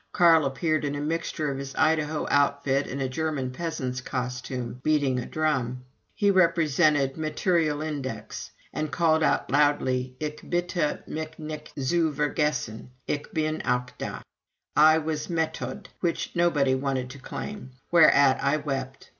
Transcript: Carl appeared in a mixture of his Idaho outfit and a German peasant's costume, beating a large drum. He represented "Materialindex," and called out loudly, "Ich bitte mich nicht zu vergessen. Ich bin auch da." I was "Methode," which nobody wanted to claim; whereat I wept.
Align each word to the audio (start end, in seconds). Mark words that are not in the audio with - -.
Carl 0.13 0.45
appeared 0.47 0.83
in 0.83 0.95
a 0.95 0.99
mixture 0.99 1.51
of 1.51 1.59
his 1.59 1.75
Idaho 1.75 2.25
outfit 2.31 2.87
and 2.87 2.99
a 2.99 3.07
German 3.07 3.51
peasant's 3.51 4.01
costume, 4.01 4.79
beating 4.81 5.19
a 5.19 5.21
large 5.21 5.29
drum. 5.31 5.85
He 6.15 6.31
represented 6.31 7.13
"Materialindex," 7.17 8.49
and 8.73 8.91
called 8.91 9.21
out 9.21 9.51
loudly, 9.51 10.15
"Ich 10.19 10.39
bitte 10.49 11.07
mich 11.07 11.37
nicht 11.37 11.71
zu 11.79 12.11
vergessen. 12.11 12.89
Ich 13.05 13.27
bin 13.31 13.61
auch 13.63 13.95
da." 13.99 14.21
I 14.75 14.97
was 14.97 15.27
"Methode," 15.29 15.85
which 15.99 16.31
nobody 16.35 16.73
wanted 16.73 17.11
to 17.11 17.19
claim; 17.19 17.69
whereat 17.91 18.43
I 18.43 18.57
wept. 18.57 19.09